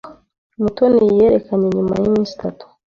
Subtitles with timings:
[0.61, 2.63] Mutoni yerekanye nyuma yiminsi itatu.